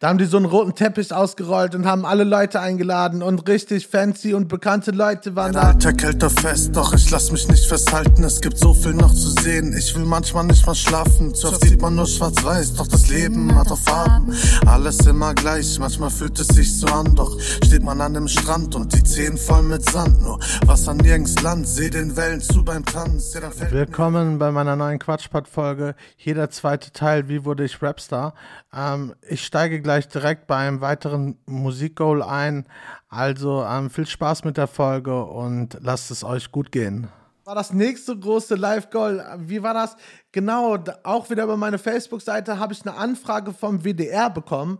Da 0.00 0.10
haben 0.10 0.18
die 0.18 0.26
so 0.26 0.36
einen 0.36 0.46
roten 0.46 0.76
Teppich 0.76 1.12
ausgerollt 1.12 1.74
und 1.74 1.84
haben 1.84 2.06
alle 2.06 2.22
Leute 2.22 2.60
eingeladen 2.60 3.20
und 3.20 3.48
richtig 3.48 3.88
fancy 3.88 4.32
und 4.32 4.46
bekannte 4.46 4.92
Leute 4.92 5.34
waren 5.34 5.54
da. 5.54 5.62
Alltag 5.62 6.00
hält 6.00 6.22
da 6.22 6.28
fest, 6.28 6.76
doch 6.76 6.94
ich 6.94 7.10
lass 7.10 7.32
mich 7.32 7.48
nicht 7.48 7.66
festhalten. 7.66 8.22
Es 8.22 8.40
gibt 8.40 8.58
so 8.58 8.72
viel 8.74 8.94
noch 8.94 9.12
zu 9.12 9.30
sehen. 9.42 9.74
Ich 9.76 9.96
will 9.96 10.04
manchmal 10.04 10.44
nicht 10.44 10.64
mal 10.64 10.76
schlafen. 10.76 11.34
Zu 11.34 11.48
oft 11.48 11.64
sieht 11.64 11.82
man 11.82 11.96
nur 11.96 12.06
schwarz-weiß, 12.06 12.74
doch 12.74 12.86
das 12.86 13.08
Leben 13.08 13.52
hat 13.56 13.72
auch 13.72 13.78
Farben. 13.78 14.32
Alles 14.66 15.04
immer 15.04 15.34
gleich, 15.34 15.80
manchmal 15.80 16.10
fühlt 16.10 16.38
es 16.38 16.46
sich 16.46 16.78
so 16.78 16.86
an. 16.86 17.16
Doch 17.16 17.36
steht 17.40 17.82
man 17.82 18.00
an 18.00 18.14
dem 18.14 18.28
Strand 18.28 18.76
und 18.76 18.94
die 18.94 19.02
Zehen 19.02 19.36
voll 19.36 19.64
mit 19.64 19.90
Sand. 19.90 20.22
Nur 20.22 20.38
Wasser 20.64 20.94
nirgends 20.94 21.42
Land, 21.42 21.66
seh 21.66 21.90
den 21.90 22.16
Wellen 22.16 22.40
zu 22.40 22.64
beim 22.64 22.84
Tanz. 22.84 23.34
Ja, 23.34 23.50
Willkommen 23.72 24.38
bei 24.38 24.52
meiner 24.52 24.76
neuen 24.76 25.00
Quatschpot-Folge. 25.00 25.96
Hier 26.14 26.36
der 26.36 26.50
zweite 26.50 26.92
Teil, 26.92 27.28
wie 27.28 27.44
wurde 27.44 27.64
ich 27.64 27.82
Rapstar? 27.82 28.34
Ähm, 28.72 29.14
ich 29.28 29.44
steige 29.44 29.82
gleich 29.88 30.06
direkt 30.06 30.46
bei 30.46 30.56
einem 30.56 30.82
weiteren 30.82 31.38
Musikgoal 31.46 32.22
ein. 32.22 32.66
Also 33.08 33.64
ähm, 33.64 33.88
viel 33.88 34.06
Spaß 34.06 34.44
mit 34.44 34.58
der 34.58 34.66
Folge 34.66 35.24
und 35.24 35.78
lasst 35.80 36.10
es 36.10 36.22
euch 36.22 36.52
gut 36.52 36.70
gehen. 36.72 37.08
War 37.44 37.54
das 37.54 37.72
nächste 37.72 38.14
große 38.14 38.54
Live-Goal. 38.54 39.24
Wie 39.38 39.62
war 39.62 39.72
das? 39.72 39.96
Genau, 40.30 40.76
auch 41.04 41.30
wieder 41.30 41.44
über 41.44 41.56
meine 41.56 41.78
Facebook-Seite 41.78 42.58
habe 42.58 42.74
ich 42.74 42.86
eine 42.86 42.98
Anfrage 42.98 43.54
vom 43.54 43.82
WDR 43.82 44.28
bekommen. 44.28 44.78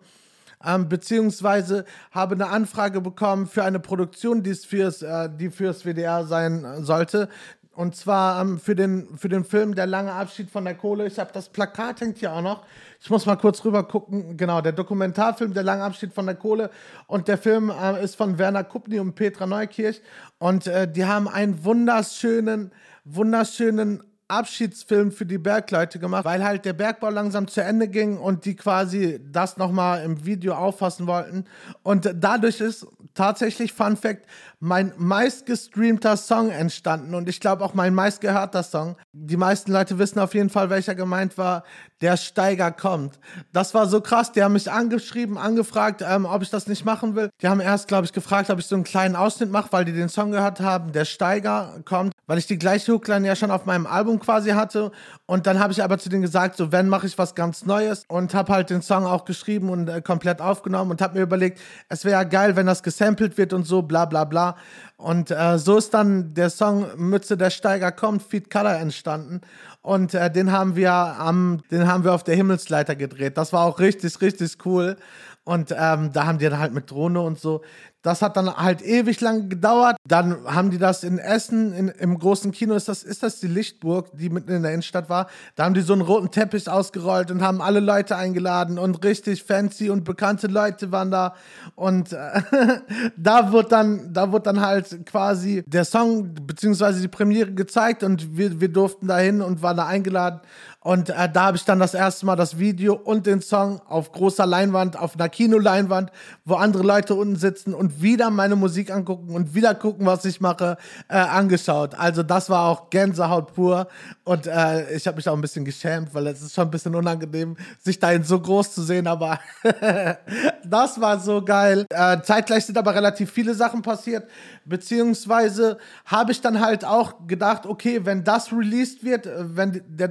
Ähm, 0.62 0.90
beziehungsweise 0.90 1.86
habe 2.10 2.34
eine 2.34 2.48
Anfrage 2.48 3.00
bekommen 3.00 3.46
für 3.46 3.64
eine 3.64 3.80
Produktion, 3.80 4.42
die 4.42 4.54
fürs, 4.54 5.00
äh, 5.00 5.30
die 5.34 5.48
fürs 5.48 5.86
WDR 5.86 6.26
sein 6.26 6.64
äh, 6.64 6.82
sollte. 6.82 7.30
Und 7.78 7.94
zwar 7.94 8.40
ähm, 8.42 8.58
für, 8.58 8.74
den, 8.74 9.16
für 9.16 9.28
den 9.28 9.44
Film 9.44 9.76
Der 9.76 9.86
lange 9.86 10.12
Abschied 10.12 10.50
von 10.50 10.64
der 10.64 10.74
Kohle. 10.74 11.06
Ich 11.06 11.16
habe 11.20 11.30
das 11.32 11.48
Plakat 11.48 12.00
hängt 12.00 12.18
hier 12.18 12.32
auch 12.32 12.42
noch. 12.42 12.64
Ich 13.00 13.08
muss 13.08 13.24
mal 13.24 13.36
kurz 13.36 13.64
rüber 13.64 13.84
gucken. 13.84 14.36
Genau, 14.36 14.60
der 14.60 14.72
Dokumentarfilm 14.72 15.54
Der 15.54 15.62
lange 15.62 15.84
Abschied 15.84 16.12
von 16.12 16.26
der 16.26 16.34
Kohle. 16.34 16.70
Und 17.06 17.28
der 17.28 17.38
Film 17.38 17.70
äh, 17.70 18.02
ist 18.02 18.16
von 18.16 18.36
Werner 18.36 18.64
Kupny 18.64 18.98
und 18.98 19.14
Petra 19.14 19.46
Neukirch. 19.46 20.02
Und 20.38 20.66
äh, 20.66 20.90
die 20.90 21.04
haben 21.04 21.28
einen 21.28 21.64
wunderschönen, 21.64 22.72
wunderschönen 23.04 24.02
Abschiedsfilm 24.28 25.10
für 25.10 25.24
die 25.24 25.38
Bergleute 25.38 25.98
gemacht, 25.98 26.26
weil 26.26 26.44
halt 26.44 26.64
der 26.66 26.74
Bergbau 26.74 27.08
langsam 27.08 27.48
zu 27.48 27.62
Ende 27.62 27.88
ging 27.88 28.18
und 28.18 28.44
die 28.44 28.56
quasi 28.56 29.20
das 29.24 29.56
nochmal 29.56 30.04
im 30.04 30.24
Video 30.26 30.54
auffassen 30.54 31.06
wollten. 31.06 31.46
Und 31.82 32.10
dadurch 32.14 32.60
ist 32.60 32.86
tatsächlich, 33.14 33.72
Fun 33.72 33.96
Fact, 33.96 34.26
mein 34.60 34.92
meistgestreamter 34.96 36.16
Song 36.16 36.50
entstanden 36.50 37.14
und 37.14 37.28
ich 37.28 37.40
glaube 37.40 37.64
auch 37.64 37.74
mein 37.74 37.94
meistgehörter 37.94 38.62
Song. 38.62 38.96
Die 39.12 39.36
meisten 39.36 39.72
Leute 39.72 39.98
wissen 39.98 40.18
auf 40.18 40.34
jeden 40.34 40.50
Fall, 40.50 40.68
welcher 40.68 40.94
gemeint 40.94 41.38
war. 41.38 41.64
Der 42.00 42.16
Steiger 42.16 42.70
kommt. 42.70 43.18
Das 43.52 43.74
war 43.74 43.86
so 43.86 44.00
krass. 44.00 44.30
Die 44.32 44.42
haben 44.42 44.52
mich 44.52 44.70
angeschrieben, 44.70 45.38
angefragt, 45.38 46.04
ähm, 46.06 46.26
ob 46.26 46.42
ich 46.42 46.50
das 46.50 46.68
nicht 46.68 46.84
machen 46.84 47.16
will. 47.16 47.30
Die 47.40 47.48
haben 47.48 47.60
erst, 47.60 47.88
glaube 47.88 48.04
ich, 48.04 48.12
gefragt, 48.12 48.50
ob 48.50 48.58
ich 48.58 48.66
so 48.66 48.76
einen 48.76 48.84
kleinen 48.84 49.16
Ausschnitt 49.16 49.50
mache, 49.50 49.72
weil 49.72 49.84
die 49.84 49.92
den 49.92 50.08
Song 50.08 50.30
gehört 50.30 50.60
haben. 50.60 50.92
Der 50.92 51.04
Steiger 51.04 51.80
kommt, 51.84 52.12
weil 52.28 52.38
ich 52.38 52.46
die 52.46 52.58
gleiche 52.58 52.92
Hookline 52.92 53.26
ja 53.26 53.34
schon 53.34 53.50
auf 53.50 53.64
meinem 53.64 53.86
Album 53.86 54.20
quasi 54.20 54.50
hatte. 54.50 54.92
Und 55.26 55.46
dann 55.46 55.58
habe 55.58 55.72
ich 55.72 55.82
aber 55.82 55.98
zu 55.98 56.10
denen 56.10 56.22
gesagt, 56.22 56.56
so 56.56 56.70
wenn 56.70 56.88
mache 56.88 57.06
ich 57.06 57.18
was 57.18 57.34
ganz 57.34 57.64
Neues 57.64 58.04
und 58.06 58.34
habe 58.34 58.52
halt 58.52 58.70
den 58.70 58.82
Song 58.82 59.06
auch 59.06 59.24
geschrieben 59.24 59.70
und 59.70 59.88
äh, 59.88 60.02
komplett 60.02 60.40
aufgenommen 60.40 60.90
und 60.90 61.00
habe 61.00 61.18
mir 61.18 61.22
überlegt, 61.24 61.58
es 61.88 62.04
wäre 62.04 62.20
ja 62.20 62.24
geil, 62.24 62.54
wenn 62.54 62.66
das 62.66 62.82
gesampelt 62.82 63.38
wird 63.38 63.52
und 63.54 63.64
so, 63.64 63.82
bla 63.82 64.04
bla 64.04 64.24
bla. 64.24 64.56
Und 64.98 65.30
äh, 65.30 65.58
so 65.58 65.78
ist 65.78 65.94
dann 65.94 66.34
der 66.34 66.50
Song 66.50 66.86
Mütze 66.96 67.38
der 67.38 67.50
Steiger 67.50 67.92
kommt, 67.92 68.22
Feed 68.22 68.50
Color 68.50 68.74
entstanden. 68.74 69.40
Und 69.80 70.12
äh, 70.12 70.30
den 70.30 70.52
haben 70.52 70.76
wir 70.76 70.92
am, 70.92 71.62
den 71.70 71.88
haben 71.88 72.04
wir 72.04 72.12
auf 72.12 72.24
der 72.24 72.36
Himmelsleiter 72.36 72.94
gedreht. 72.94 73.38
Das 73.38 73.54
war 73.54 73.64
auch 73.64 73.78
richtig, 73.78 74.20
richtig 74.20 74.58
cool. 74.66 74.96
Und 75.44 75.74
ähm, 75.74 76.12
da 76.12 76.26
haben 76.26 76.36
die 76.36 76.44
dann 76.44 76.58
halt 76.58 76.74
mit 76.74 76.90
Drohne 76.90 77.22
und 77.22 77.40
so. 77.40 77.62
Das 78.02 78.22
hat 78.22 78.36
dann 78.36 78.54
halt 78.56 78.80
ewig 78.80 79.20
lang 79.20 79.48
gedauert. 79.48 79.96
Dann 80.06 80.44
haben 80.44 80.70
die 80.70 80.78
das 80.78 81.02
in 81.02 81.18
Essen, 81.18 81.72
in, 81.72 81.88
im 81.88 82.18
großen 82.18 82.52
Kino, 82.52 82.74
ist 82.74 82.88
das, 82.88 83.02
ist 83.02 83.24
das 83.24 83.40
die 83.40 83.48
Lichtburg, 83.48 84.10
die 84.16 84.30
mitten 84.30 84.52
in 84.52 84.62
der 84.62 84.72
Innenstadt 84.72 85.08
war. 85.08 85.26
Da 85.56 85.64
haben 85.64 85.74
die 85.74 85.80
so 85.80 85.94
einen 85.94 86.02
roten 86.02 86.30
Teppich 86.30 86.68
ausgerollt 86.68 87.30
und 87.32 87.42
haben 87.42 87.60
alle 87.60 87.80
Leute 87.80 88.16
eingeladen 88.16 88.78
und 88.78 89.02
richtig 89.04 89.42
fancy 89.42 89.90
und 89.90 90.04
bekannte 90.04 90.46
Leute 90.46 90.92
waren 90.92 91.10
da. 91.10 91.34
Und 91.74 92.12
äh, 92.12 92.40
da 93.16 93.52
wird 93.52 93.72
dann, 93.72 94.12
da 94.12 94.30
wird 94.30 94.46
dann 94.46 94.60
halt 94.60 95.04
quasi 95.06 95.64
der 95.66 95.84
Song 95.84 96.34
beziehungsweise 96.46 97.00
die 97.00 97.08
Premiere 97.08 97.52
gezeigt 97.52 98.04
und 98.04 98.36
wir, 98.36 98.60
wir 98.60 98.68
durften 98.68 99.08
da 99.08 99.18
hin 99.18 99.42
und 99.42 99.62
waren 99.62 99.76
da 99.76 99.86
eingeladen. 99.86 100.40
Und 100.88 101.10
äh, 101.10 101.28
da 101.30 101.42
habe 101.42 101.58
ich 101.58 101.66
dann 101.66 101.80
das 101.80 101.92
erste 101.92 102.24
Mal 102.24 102.34
das 102.34 102.58
Video 102.58 102.94
und 102.94 103.26
den 103.26 103.42
Song 103.42 103.82
auf 103.90 104.10
großer 104.10 104.46
Leinwand, 104.46 104.98
auf 104.98 105.16
einer 105.16 105.28
Kinoleinwand, 105.28 106.10
wo 106.46 106.54
andere 106.54 106.82
Leute 106.82 107.14
unten 107.14 107.36
sitzen 107.36 107.74
und 107.74 108.00
wieder 108.00 108.30
meine 108.30 108.56
Musik 108.56 108.90
angucken 108.90 109.34
und 109.34 109.54
wieder 109.54 109.74
gucken, 109.74 110.06
was 110.06 110.24
ich 110.24 110.40
mache, 110.40 110.78
äh, 111.10 111.16
angeschaut. 111.18 111.94
Also 111.94 112.22
das 112.22 112.48
war 112.48 112.70
auch 112.70 112.88
Gänsehaut 112.88 113.52
pur. 113.52 113.88
Und 114.24 114.46
äh, 114.46 114.90
ich 114.94 115.06
habe 115.06 115.18
mich 115.18 115.28
auch 115.28 115.34
ein 115.34 115.42
bisschen 115.42 115.66
geschämt, 115.66 116.14
weil 116.14 116.26
es 116.28 116.40
ist 116.40 116.54
schon 116.54 116.68
ein 116.68 116.70
bisschen 116.70 116.94
unangenehm, 116.94 117.58
sich 117.78 117.98
dahin 117.98 118.24
so 118.24 118.40
groß 118.40 118.72
zu 118.72 118.82
sehen. 118.82 119.06
Aber 119.08 119.40
das 120.64 120.98
war 120.98 121.20
so 121.20 121.44
geil. 121.44 121.84
Äh, 121.90 122.22
zeitgleich 122.22 122.64
sind 122.64 122.78
aber 122.78 122.94
relativ 122.94 123.30
viele 123.30 123.52
Sachen 123.52 123.82
passiert. 123.82 124.26
Beziehungsweise 124.64 125.76
habe 126.06 126.32
ich 126.32 126.40
dann 126.40 126.60
halt 126.60 126.86
auch 126.86 127.26
gedacht, 127.26 127.66
okay, 127.66 128.06
wenn 128.06 128.24
das 128.24 128.50
released 128.54 129.04
wird, 129.04 129.26
äh, 129.26 129.54
wenn 129.54 129.82
der 129.86 130.08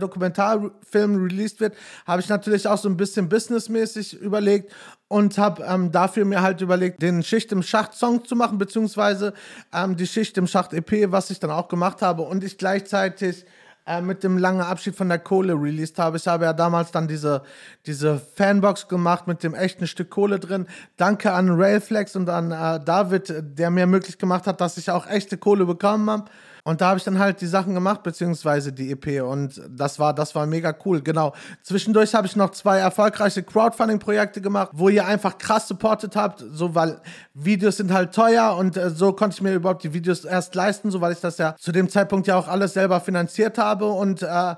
Dokumentarfilm 0.67 1.23
released 1.23 1.59
wird, 1.59 1.75
habe 2.05 2.21
ich 2.21 2.29
natürlich 2.29 2.67
auch 2.67 2.77
so 2.77 2.89
ein 2.89 2.97
bisschen 2.97 3.29
businessmäßig 3.29 4.19
überlegt 4.19 4.71
und 5.07 5.37
habe 5.37 5.63
ähm, 5.63 5.91
dafür 5.91 6.25
mir 6.25 6.41
halt 6.41 6.61
überlegt, 6.61 7.01
den 7.01 7.23
Schicht 7.23 7.51
im 7.51 7.63
Schacht 7.63 7.93
Song 7.93 8.25
zu 8.25 8.35
machen, 8.35 8.57
beziehungsweise 8.57 9.33
ähm, 9.73 9.95
die 9.95 10.07
Schicht 10.07 10.37
im 10.37 10.47
Schacht 10.47 10.73
EP, 10.73 11.11
was 11.11 11.29
ich 11.29 11.39
dann 11.39 11.51
auch 11.51 11.67
gemacht 11.67 12.01
habe 12.01 12.23
und 12.23 12.43
ich 12.43 12.57
gleichzeitig 12.57 13.45
äh, 13.85 14.01
mit 14.01 14.23
dem 14.23 14.37
langen 14.37 14.61
Abschied 14.61 14.95
von 14.95 15.07
der 15.07 15.19
Kohle 15.19 15.53
released 15.53 15.97
habe. 15.97 16.17
Ich 16.17 16.27
habe 16.27 16.45
ja 16.45 16.53
damals 16.53 16.91
dann 16.91 17.07
diese, 17.07 17.43
diese 17.85 18.19
Fanbox 18.35 18.87
gemacht 18.87 19.27
mit 19.27 19.43
dem 19.43 19.55
echten 19.55 19.87
Stück 19.87 20.09
Kohle 20.09 20.39
drin. 20.39 20.67
Danke 20.97 21.31
an 21.31 21.49
Railflex 21.49 22.15
und 22.15 22.29
an 22.29 22.51
äh, 22.51 22.83
David, 22.83 23.33
der 23.57 23.69
mir 23.69 23.87
möglich 23.87 24.17
gemacht 24.17 24.45
hat, 24.45 24.59
dass 24.59 24.77
ich 24.77 24.91
auch 24.91 25.07
echte 25.07 25.37
Kohle 25.37 25.65
bekommen 25.65 26.09
habe. 26.09 26.25
Und 26.67 26.81
da 26.81 26.89
habe 26.89 26.97
ich 26.97 27.05
dann 27.05 27.17
halt 27.17 27.39
die 27.39 27.47
Sachen 27.47 27.73
gemacht, 27.73 28.03
beziehungsweise 28.03 28.73
die 28.73 28.91
EP. 28.91 29.23
Und 29.23 29.61
das 29.69 29.99
war, 29.99 30.13
das 30.13 30.35
war 30.35 30.45
mega 30.47 30.75
cool, 30.83 31.01
genau. 31.01 31.31
Zwischendurch 31.63 32.13
habe 32.13 32.27
ich 32.27 32.35
noch 32.35 32.49
zwei 32.51 32.79
erfolgreiche 32.79 33.41
Crowdfunding-Projekte 33.41 34.41
gemacht, 34.41 34.71
wo 34.73 34.89
ihr 34.89 35.05
einfach 35.05 35.37
krass 35.37 35.69
supportet 35.69 36.17
habt, 36.17 36.43
so 36.51 36.75
weil 36.75 36.99
Videos 37.33 37.77
sind 37.77 37.93
halt 37.93 38.13
teuer 38.13 38.57
und 38.57 38.75
äh, 38.75 38.89
so 38.89 39.13
konnte 39.13 39.35
ich 39.35 39.41
mir 39.41 39.53
überhaupt 39.53 39.85
die 39.85 39.93
Videos 39.93 40.25
erst 40.25 40.55
leisten, 40.55 40.91
so 40.91 40.99
weil 40.99 41.13
ich 41.13 41.21
das 41.21 41.37
ja 41.37 41.55
zu 41.57 41.71
dem 41.71 41.87
Zeitpunkt 41.87 42.27
ja 42.27 42.35
auch 42.35 42.49
alles 42.49 42.73
selber 42.73 42.99
finanziert 42.99 43.57
habe 43.57 43.85
und 43.85 44.21
äh, 44.23 44.55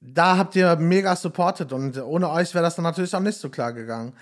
da 0.00 0.36
habt 0.38 0.56
ihr 0.56 0.76
mega 0.76 1.14
supportet 1.14 1.74
und 1.74 2.02
ohne 2.02 2.30
euch 2.30 2.54
wäre 2.54 2.64
das 2.64 2.76
dann 2.76 2.84
natürlich 2.84 3.14
auch 3.14 3.20
nicht 3.20 3.38
so 3.38 3.50
klar 3.50 3.74
gegangen. 3.74 4.14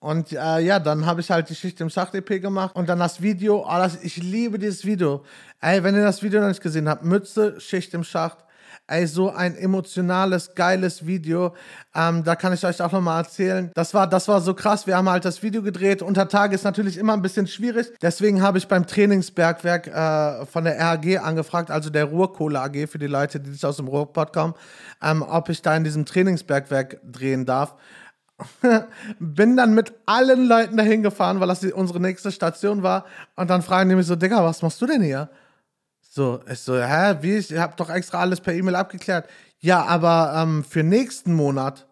Und 0.00 0.32
äh, 0.32 0.60
ja, 0.60 0.78
dann 0.78 1.06
habe 1.06 1.20
ich 1.20 1.30
halt 1.30 1.48
die 1.48 1.56
Schicht 1.56 1.80
im 1.80 1.90
Schacht 1.90 2.14
EP 2.14 2.40
gemacht 2.40 2.76
und 2.76 2.88
dann 2.88 3.00
das 3.00 3.20
Video. 3.20 3.66
Oh, 3.66 3.76
das, 3.78 4.02
ich 4.02 4.16
liebe 4.16 4.58
dieses 4.58 4.84
Video. 4.84 5.24
Ey, 5.60 5.82
wenn 5.82 5.96
ihr 5.96 6.04
das 6.04 6.22
Video 6.22 6.40
noch 6.40 6.48
nicht 6.48 6.62
gesehen 6.62 6.88
habt, 6.88 7.04
Mütze, 7.04 7.60
Schicht 7.60 7.94
im 7.94 8.04
Schacht. 8.04 8.38
Ey, 8.86 9.06
so 9.06 9.30
ein 9.30 9.54
emotionales, 9.56 10.54
geiles 10.54 11.04
Video. 11.04 11.54
Ähm, 11.94 12.24
da 12.24 12.36
kann 12.36 12.54
ich 12.54 12.64
euch 12.64 12.80
auch 12.80 12.92
nochmal 12.92 13.22
erzählen. 13.22 13.70
Das 13.74 13.92
war, 13.92 14.06
das 14.06 14.28
war 14.28 14.40
so 14.40 14.54
krass. 14.54 14.86
Wir 14.86 14.96
haben 14.96 15.10
halt 15.10 15.24
das 15.26 15.42
Video 15.42 15.62
gedreht. 15.62 16.00
Unter 16.00 16.28
Tage 16.28 16.54
ist 16.54 16.64
natürlich 16.64 16.96
immer 16.96 17.12
ein 17.12 17.20
bisschen 17.20 17.46
schwierig. 17.46 17.92
Deswegen 18.00 18.40
habe 18.40 18.56
ich 18.56 18.68
beim 18.68 18.86
Trainingsbergwerk 18.86 19.88
äh, 19.88 20.46
von 20.46 20.64
der 20.64 20.78
RAG 20.78 21.18
angefragt, 21.22 21.70
also 21.70 21.90
der 21.90 22.04
Ruhrkohle 22.04 22.60
AG 22.60 22.86
für 22.86 22.98
die 22.98 23.08
Leute, 23.08 23.40
die 23.40 23.50
nicht 23.50 23.64
aus 23.64 23.76
dem 23.76 23.88
Ruhrpott 23.88 24.32
kommen, 24.32 24.54
ähm, 25.02 25.22
ob 25.22 25.50
ich 25.50 25.60
da 25.60 25.76
in 25.76 25.84
diesem 25.84 26.06
Trainingsbergwerk 26.06 27.00
drehen 27.04 27.44
darf. 27.44 27.74
Bin 29.18 29.56
dann 29.56 29.74
mit 29.74 29.92
allen 30.06 30.46
Leuten 30.46 30.76
dahin 30.76 31.02
gefahren, 31.02 31.40
weil 31.40 31.48
das 31.48 31.60
die, 31.60 31.72
unsere 31.72 32.00
nächste 32.00 32.30
Station 32.30 32.82
war. 32.82 33.04
Und 33.36 33.50
dann 33.50 33.62
fragen 33.62 33.90
die 33.90 33.96
mich 33.96 34.06
so, 34.06 34.16
Digga, 34.16 34.44
was 34.44 34.62
machst 34.62 34.80
du 34.80 34.86
denn 34.86 35.02
hier? 35.02 35.28
So, 36.00 36.40
ich 36.50 36.60
so, 36.60 36.76
hä, 36.80 37.16
wie? 37.20 37.36
Ich 37.36 37.56
hab 37.58 37.76
doch 37.76 37.90
extra 37.90 38.20
alles 38.20 38.40
per 38.40 38.54
E-Mail 38.54 38.76
abgeklärt. 38.76 39.28
Ja, 39.60 39.84
aber 39.84 40.34
ähm, 40.36 40.64
für 40.64 40.82
nächsten 40.82 41.34
Monat. 41.34 41.86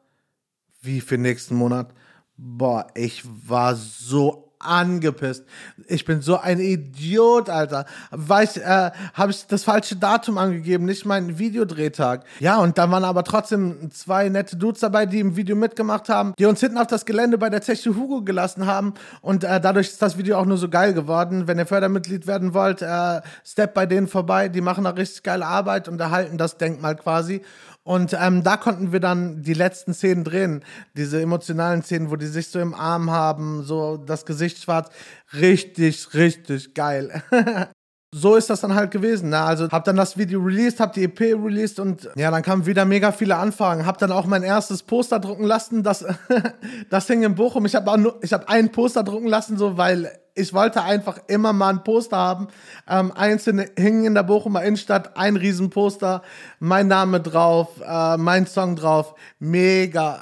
Wie 0.81 1.01
für 1.01 1.19
nächsten 1.19 1.57
Monat? 1.57 1.93
Boah, 2.37 2.87
ich 2.95 3.23
war 3.25 3.75
so 3.75 4.46
angepisst. 4.67 5.45
Ich 5.87 6.05
bin 6.05 6.21
so 6.21 6.39
ein 6.39 6.61
Idiot, 6.61 7.49
Alter. 7.49 7.87
Weiß, 8.11 8.57
äh, 8.59 8.91
habe 9.15 9.31
ich 9.31 9.47
das 9.47 9.65
falsche 9.65 9.97
Datum 9.97 10.39
angegeben, 10.39 10.85
nicht 10.85 11.07
meinen 11.07 11.39
Videodrehtag. 11.39 12.25
Ja, 12.41 12.59
und 12.59 12.79
da 12.79 12.91
waren 12.91 13.05
aber 13.05 13.25
trotzdem 13.25 13.91
zwei 13.91 14.29
nette 14.29 14.57
Dudes 14.57 14.81
dabei, 14.81 15.07
die 15.07 15.21
im 15.21 15.37
Video 15.37 15.57
mitgemacht 15.57 16.09
haben, 16.09 16.35
die 16.39 16.47
uns 16.47 16.61
hinten 16.61 16.79
auf 16.79 16.87
das 16.87 17.05
Gelände 17.05 17.39
bei 17.39 17.51
der 17.51 17.63
Zeche 17.63 17.95
Hugo 17.95 18.23
gelassen 18.23 18.67
haben. 18.67 18.95
Und 19.21 19.45
äh, 19.45 19.61
dadurch 19.61 19.89
ist 19.89 20.03
das 20.03 20.19
Video 20.19 20.39
auch 20.39 20.47
nur 20.47 20.59
so 20.59 20.69
geil 20.69 20.95
geworden. 20.95 21.47
Wenn 21.47 21.59
ihr 21.59 21.67
Fördermitglied 21.67 22.27
werden 22.27 22.55
wollt, 22.55 22.83
äh, 22.83 23.21
step 23.45 23.75
bei 23.75 23.87
denen 23.87 24.09
vorbei. 24.09 24.49
Die 24.49 24.61
machen 24.61 24.85
da 24.85 24.91
richtig 24.91 25.23
geile 25.23 25.47
Arbeit 25.47 25.89
und 25.89 26.01
erhalten 26.01 26.39
das 26.39 26.57
Denkmal 26.57 26.97
quasi. 26.97 27.43
Und 27.87 28.17
ähm, 28.21 28.43
da 28.43 28.57
konnten 28.57 28.91
wir 28.91 28.99
dann 28.99 29.45
die 29.45 29.55
letzten 29.55 29.95
Szenen 29.95 30.25
drehen, 30.25 30.65
diese 30.97 31.23
emotionalen 31.23 31.85
Szenen, 31.85 32.11
wo 32.11 32.17
die 32.17 32.27
sich 32.27 32.49
so 32.49 32.59
im 32.59 32.75
Arm 32.75 33.13
haben, 33.13 33.63
so 33.63 33.97
das 33.97 34.27
Gesicht 34.27 34.61
schwarz. 34.61 34.91
Richtig, 35.33 36.13
richtig 36.13 36.75
geil. 36.75 37.23
so 38.13 38.35
ist 38.35 38.51
das 38.51 38.63
dann 38.63 38.75
halt 38.75 38.91
gewesen. 38.91 39.31
Ne? 39.31 39.39
Also 39.39 39.69
hab 39.69 39.85
dann 39.85 39.95
das 39.95 40.19
Video 40.19 40.41
released, 40.41 40.81
hab 40.81 40.95
die 40.95 41.05
EP 41.05 41.21
released 41.21 41.79
und 41.79 42.11
ja, 42.17 42.33
dann 42.33 42.43
kamen 42.43 42.67
wieder 42.67 42.85
mega 42.85 43.13
viele 43.13 43.37
Anfragen. 43.37 43.87
Hab 43.87 43.99
dann 43.99 44.11
auch 44.11 44.27
mein 44.27 44.43
erstes 44.43 44.83
Poster 44.83 45.21
drucken 45.21 45.45
lassen. 45.45 45.85
Das, 45.85 46.05
das 46.91 47.07
hing 47.07 47.23
in 47.23 47.37
Bochum. 47.37 47.67
Ich 47.67 47.77
habe 47.77 47.89
auch 47.89 47.99
nur, 47.99 48.19
ich 48.21 48.33
habe 48.33 48.49
ein 48.49 48.73
Poster 48.73 49.05
drucken 49.05 49.29
lassen, 49.29 49.57
so 49.59 49.77
weil 49.77 50.11
ich 50.37 50.53
wollte 50.53 50.83
einfach 50.83 51.19
immer 51.27 51.53
mal 51.53 51.71
ein 51.71 51.83
Poster 51.83 52.17
haben. 52.17 52.49
Ähm, 52.89 53.11
einzelne 53.13 53.71
hingen 53.77 54.05
in 54.05 54.15
der 54.15 54.23
Bochumer 54.23 54.63
Innenstadt, 54.63 55.17
ein 55.17 55.37
Riesenposter, 55.37 56.23
mein 56.61 56.89
Name 56.89 57.21
drauf, 57.21 57.69
äh, 57.85 58.17
mein 58.19 58.47
Song 58.47 58.77
drauf, 58.77 59.15
mega. 59.39 60.21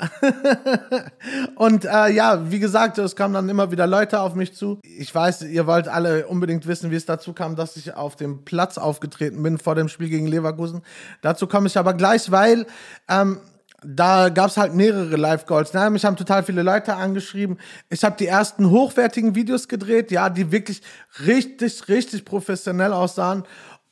und 1.56 1.84
äh, 1.84 2.10
ja, 2.12 2.50
wie 2.50 2.60
gesagt, 2.60 2.98
es 2.98 3.16
kamen 3.16 3.34
dann 3.34 3.48
immer 3.48 3.70
wieder 3.72 3.86
Leute 3.86 4.20
auf 4.20 4.34
mich 4.34 4.54
zu. 4.54 4.78
Ich 4.82 5.12
weiß, 5.12 5.42
ihr 5.42 5.66
wollt 5.66 5.88
alle 5.88 6.26
unbedingt 6.28 6.66
wissen, 6.66 6.90
wie 6.90 6.96
es 6.96 7.06
dazu 7.06 7.32
kam, 7.32 7.56
dass 7.56 7.76
ich 7.76 7.94
auf 7.94 8.14
dem 8.14 8.44
Platz 8.44 8.78
aufgetreten 8.78 9.42
bin 9.42 9.58
vor 9.58 9.74
dem 9.74 9.88
Spiel 9.88 10.08
gegen 10.08 10.28
Leverkusen. 10.28 10.82
Dazu 11.22 11.48
komme 11.48 11.66
ich 11.66 11.76
aber 11.76 11.94
gleich, 11.94 12.30
weil 12.30 12.66
ähm, 13.08 13.40
da 13.84 14.28
gab 14.28 14.50
es 14.50 14.56
halt 14.56 14.74
mehrere 14.74 15.16
Live-Goals. 15.16 15.74
Ne? 15.74 15.90
Mich 15.90 16.04
haben 16.04 16.16
total 16.16 16.42
viele 16.42 16.62
Leute 16.62 16.94
angeschrieben. 16.94 17.58
Ich 17.90 18.04
habe 18.04 18.16
die 18.18 18.26
ersten 18.26 18.70
hochwertigen 18.70 19.34
Videos 19.34 19.68
gedreht, 19.68 20.10
ja, 20.10 20.30
die 20.30 20.52
wirklich 20.52 20.82
richtig, 21.26 21.88
richtig 21.88 22.24
professionell 22.24 22.92
aussahen. 22.92 23.44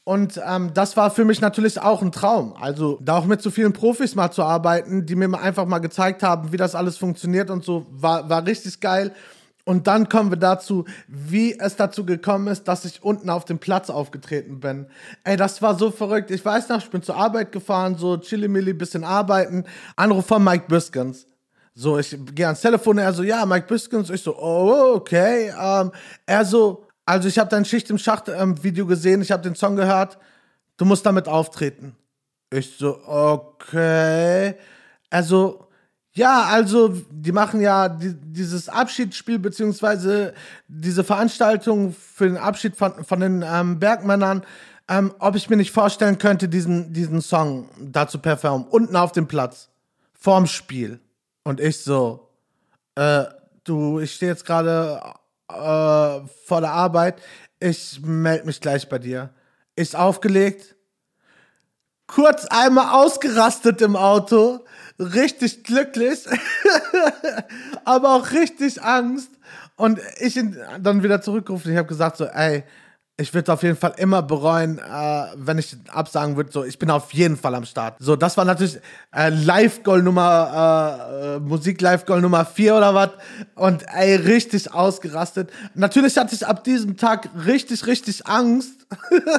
Und 0.04 0.40
ähm, 0.44 0.72
das 0.74 0.96
war 0.96 1.10
für 1.10 1.24
mich 1.24 1.40
natürlich 1.40 1.80
auch 1.80 2.02
ein 2.02 2.10
Traum. 2.10 2.54
Also 2.60 2.98
da 3.00 3.18
auch 3.18 3.26
mit 3.26 3.40
so 3.40 3.50
vielen 3.50 3.72
Profis 3.72 4.16
mal 4.16 4.32
zu 4.32 4.42
arbeiten, 4.42 5.06
die 5.06 5.14
mir 5.14 5.38
einfach 5.38 5.66
mal 5.66 5.78
gezeigt 5.78 6.22
haben, 6.22 6.52
wie 6.52 6.56
das 6.56 6.74
alles 6.74 6.96
funktioniert 6.96 7.50
und 7.50 7.64
so, 7.64 7.86
war, 7.90 8.28
war 8.28 8.44
richtig 8.44 8.80
geil. 8.80 9.12
Und 9.64 9.86
dann 9.86 10.08
kommen 10.08 10.30
wir 10.30 10.38
dazu, 10.38 10.86
wie 11.06 11.58
es 11.58 11.76
dazu 11.76 12.04
gekommen 12.04 12.48
ist, 12.48 12.64
dass 12.64 12.84
ich 12.84 13.02
unten 13.04 13.30
auf 13.30 13.44
dem 13.44 13.58
Platz 13.58 13.90
aufgetreten 13.90 14.58
bin. 14.58 14.86
Ey, 15.22 15.36
das 15.36 15.62
war 15.62 15.78
so 15.78 15.92
verrückt. 15.92 16.32
Ich 16.32 16.44
weiß 16.44 16.68
noch, 16.68 16.78
ich 16.78 16.90
bin 16.90 17.02
zur 17.02 17.16
Arbeit 17.16 17.52
gefahren, 17.52 17.96
so 17.96 18.16
chillimilli, 18.16 18.72
bisschen 18.72 19.04
arbeiten. 19.04 19.64
Anruf 19.94 20.26
von 20.26 20.42
Mike 20.42 20.64
Biskins. 20.66 21.26
So, 21.74 21.98
ich 21.98 22.16
gehe 22.34 22.46
ans 22.46 22.60
Telefon, 22.60 22.98
er 22.98 23.12
so, 23.12 23.22
ja, 23.22 23.46
Mike 23.46 23.66
Biskins. 23.68 24.10
Ich 24.10 24.22
so, 24.22 24.36
oh, 24.36 24.94
okay. 24.96 25.54
Ähm, 25.58 25.92
er 26.26 26.44
so, 26.44 26.86
also 27.06 27.28
ich 27.28 27.38
habe 27.38 27.48
dein 27.48 27.64
Schicht 27.64 27.88
im 27.90 27.98
Schacht 27.98 28.28
ähm, 28.28 28.56
gesehen, 28.60 29.22
ich 29.22 29.30
habe 29.30 29.42
den 29.44 29.54
Song 29.54 29.76
gehört. 29.76 30.18
Du 30.76 30.84
musst 30.84 31.06
damit 31.06 31.28
auftreten. 31.28 31.94
Ich 32.50 32.76
so, 32.76 32.98
okay. 33.06 34.56
Also, 35.08 35.68
ja, 36.14 36.44
also 36.44 36.88
die 37.10 37.32
machen 37.32 37.60
ja 37.60 37.88
die, 37.88 38.14
dieses 38.14 38.68
Abschiedsspiel 38.68 39.38
beziehungsweise 39.38 40.34
diese 40.68 41.04
Veranstaltung 41.04 41.94
für 41.94 42.26
den 42.26 42.36
Abschied 42.36 42.76
von, 42.76 43.04
von 43.04 43.20
den 43.20 43.42
ähm, 43.46 43.78
Bergmännern, 43.78 44.44
ähm, 44.88 45.14
ob 45.18 45.36
ich 45.36 45.48
mir 45.48 45.56
nicht 45.56 45.72
vorstellen 45.72 46.18
könnte, 46.18 46.48
diesen, 46.48 46.92
diesen 46.92 47.22
Song 47.22 47.70
da 47.80 48.08
zu 48.08 48.18
performen, 48.18 48.66
unten 48.68 48.94
auf 48.96 49.12
dem 49.12 49.26
Platz, 49.26 49.70
vorm 50.12 50.46
Spiel. 50.46 51.00
Und 51.44 51.60
ich 51.60 51.82
so, 51.82 52.28
äh, 52.94 53.24
du, 53.64 53.98
ich 54.00 54.14
stehe 54.14 54.32
jetzt 54.32 54.44
gerade 54.44 55.00
äh, 55.48 55.54
vor 56.46 56.60
der 56.60 56.72
Arbeit, 56.72 57.22
ich 57.58 58.00
melde 58.02 58.44
mich 58.44 58.60
gleich 58.60 58.88
bei 58.88 58.98
dir. 58.98 59.30
Ist 59.76 59.96
aufgelegt, 59.96 60.74
kurz 62.14 62.44
einmal 62.46 62.90
ausgerastet 62.90 63.80
im 63.80 63.96
Auto, 63.96 64.60
richtig 64.98 65.64
glücklich, 65.64 66.26
aber 67.84 68.14
auch 68.14 68.32
richtig 68.32 68.82
Angst. 68.82 69.30
Und 69.76 69.98
ich 70.20 70.38
dann 70.80 71.02
wieder 71.02 71.22
zurückgerufen. 71.22 71.72
Ich 71.72 71.78
habe 71.78 71.88
gesagt 71.88 72.18
so, 72.18 72.26
ey, 72.26 72.64
ich 73.18 73.34
würde 73.34 73.52
auf 73.52 73.62
jeden 73.62 73.76
Fall 73.76 73.92
immer 73.98 74.22
bereuen, 74.22 74.78
äh, 74.78 75.24
wenn 75.36 75.58
ich 75.58 75.76
absagen 75.88 76.36
würde, 76.36 76.50
so, 76.50 76.64
ich 76.64 76.78
bin 76.78 76.90
auf 76.90 77.12
jeden 77.12 77.36
Fall 77.36 77.54
am 77.54 77.66
Start. 77.66 77.96
So, 77.98 78.16
das 78.16 78.38
war 78.38 78.46
natürlich 78.46 78.78
äh, 79.14 79.28
Live-Goal 79.28 80.02
Nummer, 80.02 80.98
äh, 81.12 81.36
äh, 81.36 81.40
Musik-Live-Goal 81.40 82.22
Nummer 82.22 82.46
4 82.46 82.74
oder 82.74 82.94
was. 82.94 83.10
Und 83.54 83.84
ey, 83.94 84.16
richtig 84.16 84.72
ausgerastet. 84.72 85.50
Natürlich 85.74 86.16
hatte 86.16 86.34
ich 86.34 86.46
ab 86.46 86.64
diesem 86.64 86.96
Tag 86.96 87.28
richtig, 87.46 87.86
richtig 87.86 88.26
Angst, 88.26 88.86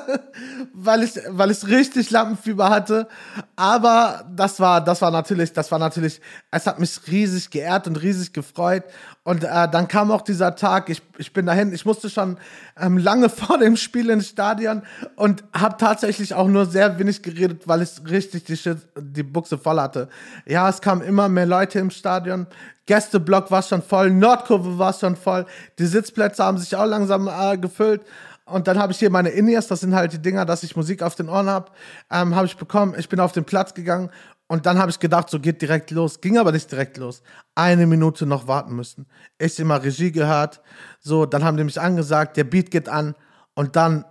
weil 0.73 1.01
ich, 1.01 1.13
weil 1.29 1.49
ich 1.49 1.67
richtig 1.67 2.11
Lampenfieber 2.11 2.69
hatte. 2.69 3.07
Aber 3.55 4.23
das 4.35 4.59
war, 4.59 4.81
das 4.81 5.01
war 5.01 5.09
natürlich, 5.09 5.51
das 5.51 5.71
war 5.71 5.79
natürlich, 5.79 6.21
es 6.51 6.67
hat 6.67 6.79
mich 6.79 6.99
riesig 7.07 7.49
geehrt 7.49 7.87
und 7.87 7.95
riesig 7.95 8.33
gefreut. 8.33 8.83
Und 9.23 9.43
äh, 9.45 9.69
dann 9.69 9.87
kam 9.87 10.11
auch 10.11 10.21
dieser 10.21 10.55
Tag, 10.55 10.89
ich, 10.89 11.01
ich 11.17 11.31
bin 11.31 11.45
dahin, 11.45 11.73
ich 11.73 11.85
musste 11.85 12.09
schon 12.09 12.37
ähm, 12.77 12.97
lange 12.97 13.29
vor 13.29 13.57
dem 13.63 13.77
Spiel 13.77 14.09
ins 14.09 14.29
Stadion 14.29 14.83
und 15.15 15.43
habe 15.53 15.77
tatsächlich 15.77 16.33
auch 16.33 16.47
nur 16.47 16.65
sehr 16.65 16.99
wenig 16.99 17.21
geredet, 17.21 17.67
weil 17.67 17.81
ich 17.81 17.91
richtig 18.09 18.43
die, 18.43 18.57
Shit, 18.57 18.77
die 18.99 19.23
Buchse 19.23 19.57
voll 19.57 19.79
hatte. 19.79 20.09
Ja, 20.45 20.69
es 20.69 20.81
kamen 20.81 21.01
immer 21.01 21.29
mehr 21.29 21.45
Leute 21.45 21.79
im 21.79 21.89
Stadion, 21.89 22.47
Gästeblock 22.85 23.49
war 23.49 23.63
schon 23.63 23.81
voll, 23.81 24.11
Nordkurve 24.11 24.77
war 24.77 24.93
schon 24.93 25.15
voll, 25.15 25.45
die 25.79 25.85
Sitzplätze 25.85 26.43
haben 26.43 26.57
sich 26.57 26.75
auch 26.75 26.85
langsam 26.85 27.27
äh, 27.27 27.57
gefüllt. 27.57 28.01
Und 28.45 28.67
dann 28.67 28.77
habe 28.77 28.91
ich 28.91 28.99
hier 28.99 29.09
meine 29.09 29.29
In-Ears, 29.29 29.67
das 29.67 29.79
sind 29.79 29.95
halt 29.95 30.11
die 30.11 30.21
Dinger, 30.21 30.45
dass 30.45 30.63
ich 30.63 30.75
Musik 30.75 31.01
auf 31.01 31.15
den 31.15 31.29
Ohren 31.29 31.47
habe, 31.47 31.71
ähm, 32.11 32.35
habe 32.35 32.45
ich 32.45 32.57
bekommen. 32.57 32.93
Ich 32.97 33.07
bin 33.07 33.21
auf 33.21 33.31
den 33.31 33.45
Platz 33.45 33.73
gegangen 33.73 34.09
und 34.47 34.65
dann 34.65 34.77
habe 34.77 34.91
ich 34.91 34.99
gedacht, 34.99 35.29
so 35.29 35.39
geht 35.39 35.61
direkt 35.61 35.91
los. 35.91 36.19
Ging 36.19 36.37
aber 36.37 36.51
nicht 36.51 36.69
direkt 36.71 36.97
los. 36.97 37.23
Eine 37.55 37.87
Minute 37.87 38.25
noch 38.25 38.47
warten 38.47 38.75
müssen. 38.75 39.07
Ich 39.37 39.57
immer 39.59 39.81
Regie 39.81 40.11
gehört. 40.11 40.61
So, 40.99 41.25
dann 41.25 41.43
haben 41.43 41.57
die 41.57 41.63
mich 41.63 41.79
angesagt, 41.79 42.37
der 42.37 42.43
Beat 42.43 42.69
geht 42.69 42.89
an. 42.89 43.15
Und 43.55 43.75
dann 43.75 44.05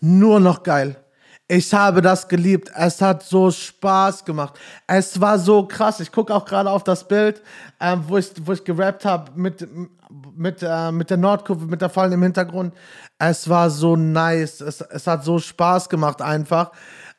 nur 0.00 0.40
noch 0.40 0.62
geil. 0.62 0.96
Ich 1.48 1.74
habe 1.74 2.00
das 2.00 2.28
geliebt. 2.28 2.70
Es 2.74 3.02
hat 3.02 3.22
so 3.22 3.50
Spaß 3.50 4.24
gemacht. 4.24 4.58
Es 4.86 5.20
war 5.20 5.38
so 5.38 5.66
krass. 5.66 6.00
Ich 6.00 6.10
gucke 6.10 6.34
auch 6.34 6.44
gerade 6.44 6.70
auf 6.70 6.82
das 6.82 7.06
Bild, 7.06 7.42
äh, 7.78 7.96
wo, 8.08 8.16
ich, 8.16 8.32
wo 8.44 8.52
ich 8.52 8.64
gerappt 8.64 9.04
habe 9.04 9.30
mit, 9.34 9.68
mit, 10.34 10.62
äh, 10.62 10.90
mit 10.92 11.10
der 11.10 11.18
Nordkurve, 11.18 11.66
mit 11.66 11.82
der 11.82 11.90
Fallen 11.90 12.12
im 12.12 12.22
Hintergrund. 12.22 12.74
Es 13.18 13.48
war 13.48 13.68
so 13.68 13.96
nice. 13.96 14.60
Es, 14.60 14.80
es 14.80 15.06
hat 15.06 15.24
so 15.24 15.38
Spaß 15.38 15.88
gemacht 15.88 16.22
einfach. 16.22 16.72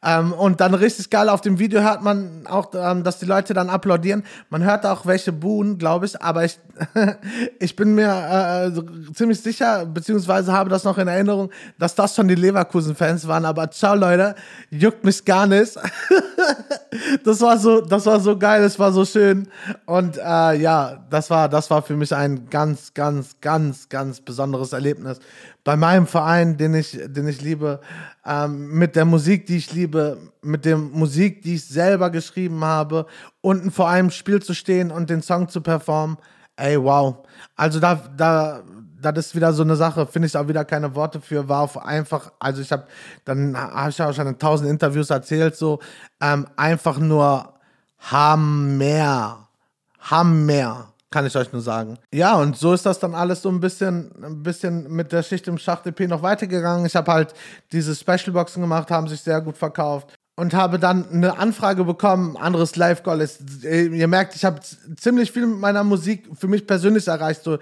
Ähm, 0.04 0.34
und 0.34 0.60
dann 0.60 0.74
richtig 0.74 1.10
geil 1.10 1.30
auf 1.30 1.42
dem 1.42 1.60
Video 1.60 1.82
hört 1.82 2.02
man 2.02 2.46
auch, 2.48 2.72
ähm, 2.74 3.04
dass 3.04 3.20
die 3.20 3.26
Leute 3.26 3.54
dann 3.54 3.70
applaudieren. 3.70 4.24
Man 4.50 4.64
hört 4.64 4.86
auch 4.86 5.06
welche 5.06 5.32
buhen, 5.32 5.78
glaube 5.78 6.06
ich, 6.06 6.22
aber 6.22 6.44
ich, 6.44 6.60
ich 7.60 7.76
bin 7.76 7.96
mir 7.96 8.10
äh, 8.10 9.14
ziemlich 9.14 9.42
sicher, 9.42 9.86
beziehungsweise 9.86 10.52
habe 10.52 10.69
das 10.69 10.83
noch 10.83 10.98
in 10.98 11.07
Erinnerung, 11.07 11.50
dass 11.80 11.95
das 11.95 12.16
schon 12.16 12.28
die 12.28 12.36
Leverkusen-Fans 12.36 13.28
waren. 13.28 13.45
Aber 13.45 13.72
ciao, 13.72 13.95
Leute, 13.95 14.36
juckt 14.69 15.04
mich 15.06 15.24
gar 15.24 15.48
nicht. 15.48 15.78
das 17.24 17.42
war 17.42 17.57
so, 17.57 17.81
das 17.81 18.06
war 18.06 18.19
so 18.19 18.38
geil, 18.38 18.64
es 18.64 18.78
war 18.78 18.92
so 18.92 19.06
schön. 19.06 19.48
Und 19.86 20.18
äh, 20.18 20.56
ja, 20.56 21.06
das 21.10 21.30
war, 21.30 21.48
das 21.48 21.69
war 21.69 21.81
für 21.81 21.95
mich 21.95 22.14
ein 22.14 22.50
ganz, 22.50 22.94
ganz, 22.94 23.36
ganz, 23.40 23.88
ganz 23.88 24.19
besonderes 24.19 24.74
Erlebnis 24.74 25.19
bei 25.64 25.78
meinem 25.78 26.08
Verein, 26.08 26.58
den 26.58 26.74
ich, 26.74 27.00
den 27.06 27.28
ich 27.28 27.42
liebe, 27.42 27.80
ähm, 28.26 28.70
mit 28.78 28.96
der 28.96 29.06
Musik, 29.06 29.46
die 29.46 29.58
ich 29.58 29.72
liebe, 29.72 30.18
mit 30.42 30.66
der 30.66 30.78
Musik, 30.78 31.42
die 31.42 31.56
ich 31.56 31.66
selber 31.66 32.10
geschrieben 32.10 32.64
habe, 32.64 33.06
unten 33.42 33.72
vor 33.72 33.90
einem 33.90 34.12
Spiel 34.12 34.42
zu 34.42 34.54
stehen 34.54 34.92
und 34.92 35.10
den 35.10 35.22
Song 35.22 35.48
zu 35.48 35.62
performen. 35.62 36.18
Ey, 36.56 36.82
wow. 36.82 37.26
Also 37.56 37.80
da, 37.80 37.96
da, 37.96 38.62
das 39.02 39.28
ist 39.28 39.36
wieder 39.36 39.54
so 39.54 39.64
eine 39.64 39.76
Sache, 39.76 40.06
finde 40.06 40.28
ich 40.28 40.38
auch 40.38 40.48
wieder 40.48 40.66
keine 40.66 40.96
Worte 40.96 41.22
für, 41.22 41.48
war 41.48 41.62
auf 41.62 41.78
einfach, 41.78 42.32
also 42.40 42.62
ich 42.62 42.72
habe, 42.72 42.86
dann 43.26 43.58
habe 43.58 43.90
ich 43.90 44.02
auch 44.02 44.14
schon 44.14 44.28
in 44.28 44.38
tausend 44.38 44.70
Interviews 44.70 45.10
erzählt, 45.10 45.56
so, 45.56 45.80
ähm, 46.22 46.46
einfach 46.58 47.00
nur 47.00 47.54
Hammer, 48.00 49.48
Hammer 50.00 50.93
kann 51.14 51.28
ich 51.28 51.38
euch 51.38 51.54
nur 51.54 51.62
sagen. 51.62 52.00
Ja, 52.12 52.36
und 52.36 52.58
so 52.58 52.74
ist 52.74 52.88
das 52.88 52.98
dann 52.98 53.14
alles 53.14 53.44
so 53.44 53.50
ein 53.50 53.60
bisschen, 53.60 54.12
ein 54.24 54.42
bisschen 54.42 54.92
mit 54.92 55.12
der 55.12 55.22
Schicht 55.22 55.48
im 55.48 55.60
Schacht 55.60 55.86
EP 55.86 56.02
noch 56.10 56.24
weitergegangen. 56.24 56.88
Ich 56.88 56.96
habe 56.96 57.12
halt 57.12 57.36
diese 57.72 57.96
Specialboxen 57.96 58.62
gemacht, 58.62 58.90
haben 58.90 59.08
sich 59.08 59.22
sehr 59.22 59.40
gut 59.40 59.56
verkauft 59.56 60.16
und 60.36 60.56
habe 60.56 60.80
dann 60.80 61.08
eine 61.12 61.38
Anfrage 61.38 61.84
bekommen, 61.84 62.36
anderes 62.36 62.76
Live-Goal 62.76 63.22
ist. 63.22 63.64
Ihr 63.64 64.08
merkt, 64.08 64.36
ich 64.36 64.44
habe 64.44 64.60
ziemlich 64.98 65.32
viel 65.32 65.46
mit 65.46 65.60
meiner 65.60 65.84
Musik 65.84 66.28
für 66.36 66.48
mich 66.48 66.66
persönlich 66.66 67.08
erreicht. 67.08 67.44
So, 67.44 67.60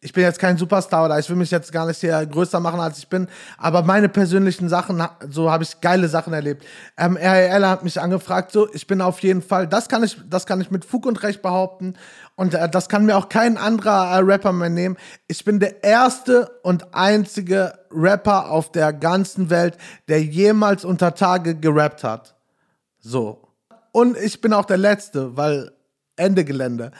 ich 0.00 0.12
bin 0.12 0.22
jetzt 0.22 0.38
kein 0.38 0.56
Superstar 0.56 1.04
oder 1.04 1.18
ich 1.18 1.28
will 1.28 1.36
mich 1.36 1.50
jetzt 1.50 1.72
gar 1.72 1.86
nicht 1.86 2.00
hier 2.00 2.24
größer 2.24 2.60
machen, 2.60 2.80
als 2.80 2.98
ich 2.98 3.08
bin, 3.08 3.28
aber 3.56 3.82
meine 3.82 4.08
persönlichen 4.08 4.68
Sachen, 4.68 5.02
so 5.28 5.50
habe 5.50 5.64
ich 5.64 5.80
geile 5.80 6.08
Sachen 6.08 6.32
erlebt. 6.32 6.64
Ähm, 6.96 7.16
RL 7.16 7.66
hat 7.66 7.84
mich 7.84 8.00
angefragt, 8.00 8.52
so, 8.52 8.72
ich 8.72 8.86
bin 8.86 9.00
auf 9.00 9.20
jeden 9.20 9.42
Fall, 9.42 9.66
das 9.66 9.88
kann 9.88 10.04
ich, 10.04 10.16
das 10.28 10.46
kann 10.46 10.60
ich 10.60 10.70
mit 10.70 10.84
Fug 10.84 11.06
und 11.06 11.22
Recht 11.22 11.42
behaupten 11.42 11.94
und 12.38 12.54
äh, 12.54 12.68
das 12.68 12.88
kann 12.88 13.04
mir 13.04 13.16
auch 13.16 13.28
kein 13.28 13.56
anderer 13.58 14.12
äh, 14.12 14.18
Rapper 14.20 14.52
mehr 14.52 14.68
nehmen. 14.68 14.96
Ich 15.26 15.44
bin 15.44 15.58
der 15.58 15.82
erste 15.82 16.48
und 16.62 16.94
einzige 16.94 17.72
Rapper 17.90 18.50
auf 18.50 18.70
der 18.70 18.92
ganzen 18.92 19.50
Welt, 19.50 19.76
der 20.06 20.22
jemals 20.22 20.84
unter 20.84 21.16
Tage 21.16 21.56
gerappt 21.56 22.04
hat. 22.04 22.36
So. 23.00 23.42
und 23.92 24.16
ich 24.16 24.40
bin 24.40 24.52
auch 24.52 24.66
der 24.66 24.76
Letzte, 24.76 25.36
weil 25.36 25.72
Ende 26.14 26.44
Gelände. 26.44 26.92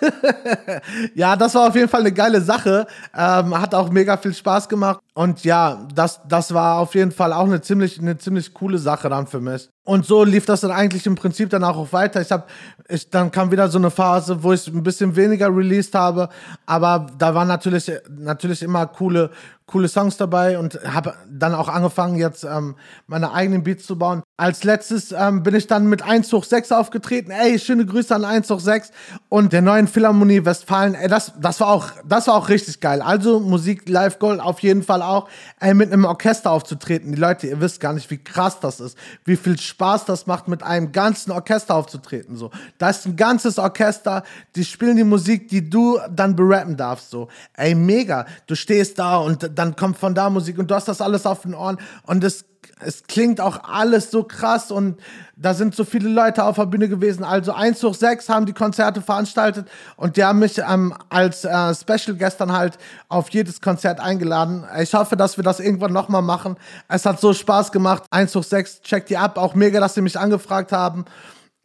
ja, 1.14 1.36
das 1.36 1.54
war 1.54 1.68
auf 1.68 1.74
jeden 1.74 1.88
Fall 1.88 2.00
eine 2.00 2.12
geile 2.12 2.40
Sache. 2.40 2.86
Ähm, 3.14 3.58
hat 3.58 3.74
auch 3.74 3.90
mega 3.90 4.16
viel 4.16 4.34
Spaß 4.34 4.68
gemacht. 4.68 5.00
Und 5.14 5.44
ja, 5.44 5.86
das, 5.94 6.20
das 6.26 6.54
war 6.54 6.78
auf 6.78 6.94
jeden 6.94 7.12
Fall 7.12 7.32
auch 7.34 7.44
eine 7.44 7.60
ziemlich, 7.60 7.98
eine 7.98 8.16
ziemlich 8.16 8.54
coole 8.54 8.78
Sache 8.78 9.10
dann 9.10 9.26
für 9.26 9.40
mich. 9.40 9.68
Und 9.84 10.06
so 10.06 10.22
lief 10.22 10.46
das 10.46 10.60
dann 10.60 10.70
eigentlich 10.70 11.06
im 11.06 11.16
Prinzip 11.16 11.50
danach 11.50 11.76
auch 11.76 11.92
weiter. 11.92 12.20
Ich 12.20 12.30
habe, 12.30 12.44
ich, 12.88 13.10
dann 13.10 13.32
kam 13.32 13.50
wieder 13.50 13.68
so 13.68 13.78
eine 13.78 13.90
Phase, 13.90 14.42
wo 14.44 14.52
ich 14.52 14.68
ein 14.68 14.84
bisschen 14.84 15.16
weniger 15.16 15.48
released 15.48 15.94
habe, 15.96 16.28
aber 16.66 17.08
da 17.18 17.34
waren 17.34 17.48
natürlich, 17.48 17.90
natürlich 18.08 18.62
immer 18.62 18.86
coole, 18.86 19.30
coole 19.66 19.88
Songs 19.88 20.16
dabei 20.16 20.58
und 20.58 20.78
habe 20.86 21.14
dann 21.28 21.54
auch 21.54 21.68
angefangen, 21.68 22.16
jetzt 22.16 22.44
ähm, 22.44 22.76
meine 23.08 23.32
eigenen 23.32 23.64
Beats 23.64 23.84
zu 23.84 23.98
bauen. 23.98 24.22
Als 24.36 24.62
letztes 24.62 25.10
ähm, 25.10 25.42
bin 25.42 25.54
ich 25.54 25.66
dann 25.66 25.86
mit 25.86 26.02
1 26.02 26.32
hoch 26.32 26.44
6 26.44 26.70
aufgetreten. 26.70 27.32
Ey, 27.32 27.58
schöne 27.58 27.84
Grüße 27.84 28.14
an 28.14 28.24
1 28.24 28.50
hoch 28.50 28.60
6 28.60 28.92
und 29.28 29.52
der 29.52 29.62
neuen 29.62 29.88
Philharmonie 29.88 30.44
Westfalen. 30.44 30.94
Ey, 30.94 31.08
das, 31.08 31.32
das 31.40 31.58
war 31.58 31.68
auch, 31.68 31.90
das 32.06 32.28
war 32.28 32.34
auch 32.34 32.48
richtig 32.48 32.80
geil. 32.80 33.02
Also 33.02 33.40
Musik 33.40 33.88
Live 33.88 34.20
Gold 34.20 34.40
auf 34.40 34.60
jeden 34.60 34.84
Fall 34.84 35.01
auch. 35.08 35.28
Ey, 35.60 35.74
mit 35.74 35.92
einem 35.92 36.04
Orchester 36.04 36.50
aufzutreten. 36.50 37.12
Die 37.12 37.18
Leute, 37.18 37.46
ihr 37.46 37.60
wisst 37.60 37.80
gar 37.80 37.92
nicht, 37.92 38.10
wie 38.10 38.18
krass 38.18 38.60
das 38.60 38.80
ist. 38.80 38.96
Wie 39.24 39.36
viel 39.36 39.58
Spaß 39.58 40.04
das 40.04 40.26
macht, 40.26 40.48
mit 40.48 40.62
einem 40.62 40.92
ganzen 40.92 41.30
Orchester 41.32 41.74
aufzutreten. 41.74 42.36
So, 42.36 42.50
da 42.78 42.90
ist 42.90 43.06
ein 43.06 43.16
ganzes 43.16 43.58
Orchester, 43.58 44.22
die 44.56 44.64
spielen 44.64 44.96
die 44.96 45.04
Musik, 45.04 45.48
die 45.48 45.68
du 45.68 45.98
dann 46.10 46.36
berappen 46.36 46.76
darfst. 46.76 47.10
So, 47.10 47.28
ey, 47.54 47.74
mega. 47.74 48.26
Du 48.46 48.54
stehst 48.54 48.98
da 48.98 49.16
und 49.16 49.50
dann 49.54 49.76
kommt 49.76 49.98
von 49.98 50.14
da 50.14 50.30
Musik 50.30 50.58
und 50.58 50.70
du 50.70 50.74
hast 50.74 50.88
das 50.88 51.00
alles 51.00 51.26
auf 51.26 51.42
den 51.42 51.54
Ohren 51.54 51.78
und 52.04 52.24
es 52.24 52.44
es 52.84 53.04
klingt 53.04 53.40
auch 53.40 53.64
alles 53.64 54.10
so 54.10 54.24
krass 54.24 54.70
und 54.70 55.00
da 55.36 55.54
sind 55.54 55.74
so 55.74 55.84
viele 55.84 56.08
Leute 56.08 56.44
auf 56.44 56.56
der 56.56 56.66
Bühne 56.66 56.88
gewesen. 56.88 57.24
Also 57.24 57.52
1 57.52 57.80
durch 57.80 57.96
6 57.96 58.28
haben 58.28 58.46
die 58.46 58.52
Konzerte 58.52 59.02
veranstaltet 59.02 59.68
und 59.96 60.16
die 60.16 60.24
haben 60.24 60.38
mich 60.38 60.58
ähm, 60.58 60.94
als 61.08 61.44
äh, 61.44 61.74
Special 61.74 62.16
gestern 62.16 62.52
halt 62.52 62.78
auf 63.08 63.30
jedes 63.30 63.60
Konzert 63.60 64.00
eingeladen. 64.00 64.64
Ich 64.80 64.94
hoffe, 64.94 65.16
dass 65.16 65.36
wir 65.36 65.44
das 65.44 65.60
irgendwann 65.60 65.92
nochmal 65.92 66.22
machen. 66.22 66.56
Es 66.88 67.06
hat 67.06 67.20
so 67.20 67.32
Spaß 67.32 67.72
gemacht. 67.72 68.04
1 68.10 68.32
durch 68.32 68.46
6, 68.46 68.82
checkt 68.82 69.10
die 69.10 69.16
ab. 69.16 69.38
Auch 69.38 69.54
mega, 69.54 69.80
dass 69.80 69.94
sie 69.94 70.02
mich 70.02 70.18
angefragt 70.18 70.72
haben. 70.72 71.04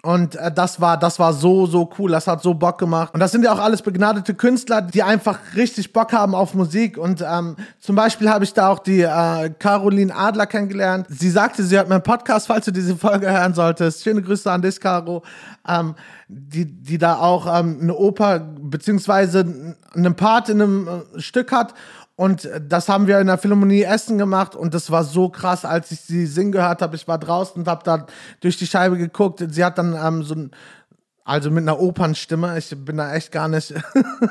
Und 0.03 0.35
äh, 0.35 0.51
das 0.51 0.79
war, 0.79 0.97
das 0.97 1.17
war 1.17 1.33
so, 1.33 1.65
so 1.65 1.89
cool. 1.97 2.11
Das 2.11 2.27
hat 2.27 2.43
so 2.43 2.53
Bock 2.53 2.77
gemacht. 2.77 3.13
Und 3.13 3.19
das 3.19 3.31
sind 3.31 3.43
ja 3.43 3.51
auch 3.51 3.59
alles 3.59 3.81
begnadete 3.81 4.35
Künstler, 4.35 4.81
die 4.81 5.01
einfach 5.01 5.39
richtig 5.55 5.91
Bock 5.91 6.13
haben 6.13 6.35
auf 6.35 6.53
Musik. 6.53 6.97
Und 6.97 7.23
ähm, 7.27 7.55
zum 7.79 7.95
Beispiel 7.95 8.29
habe 8.29 8.43
ich 8.43 8.53
da 8.53 8.69
auch 8.69 8.79
die 8.79 9.01
äh, 9.01 9.49
Caroline 9.57 10.15
Adler 10.15 10.45
kennengelernt. 10.45 11.07
Sie 11.09 11.31
sagte, 11.31 11.63
sie 11.63 11.75
hört 11.77 11.89
meinen 11.89 12.03
Podcast, 12.03 12.47
falls 12.47 12.65
du 12.65 12.71
diese 12.71 12.95
Folge 12.95 13.31
hören 13.31 13.55
solltest. 13.55 14.03
Schöne 14.03 14.21
Grüße 14.21 14.51
an 14.51 14.61
dich, 14.61 14.79
Caro. 14.79 15.23
Ähm, 15.67 15.95
die, 16.29 16.65
die 16.65 16.97
da 16.97 17.17
auch 17.17 17.47
ähm, 17.59 17.79
eine 17.81 17.95
Oper 17.95 18.39
beziehungsweise 18.39 19.75
einen 19.95 20.15
Part 20.15 20.49
in 20.49 20.61
einem 20.61 20.87
äh, 20.87 21.19
Stück 21.19 21.51
hat 21.51 21.73
und 22.17 22.49
das 22.67 22.89
haben 22.89 23.05
wir 23.05 23.19
in 23.19 23.27
der 23.27 23.37
Philharmonie 23.37 23.83
Essen 23.83 24.17
gemacht 24.17 24.55
und 24.55 24.73
das 24.73 24.89
war 24.89 25.03
so 25.03 25.29
krass, 25.29 25.65
als 25.65 25.91
ich 25.91 26.01
sie 26.01 26.25
singen 26.25 26.51
gehört 26.51 26.81
habe. 26.81 26.95
Ich 26.95 27.07
war 27.07 27.19
draußen 27.19 27.61
und 27.61 27.67
habe 27.67 27.83
da 27.83 28.07
durch 28.41 28.57
die 28.57 28.65
Scheibe 28.65 28.97
geguckt. 28.97 29.45
Sie 29.47 29.63
hat 29.63 29.77
dann 29.77 29.93
ähm, 29.93 30.23
so 30.23 30.33
ein, 30.33 30.51
also 31.23 31.51
mit 31.51 31.61
einer 31.61 31.79
Opernstimme. 31.79 32.57
Ich 32.57 32.75
bin 32.75 32.97
da 32.97 33.13
echt 33.13 33.31
gar 33.31 33.47
nicht 33.47 33.71